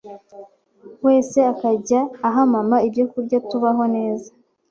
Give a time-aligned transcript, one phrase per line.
[1.05, 4.29] wese akajya aha mama ibyo kurya tubaho neza